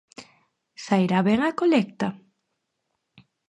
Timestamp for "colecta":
1.59-2.07